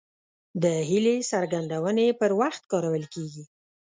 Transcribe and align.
د 0.63 0.65
هیلې 0.89 1.17
څرګندونې 1.31 2.07
پر 2.19 2.31
وخت 2.41 2.61
کارول 2.71 3.03
کیږي. 3.13 3.43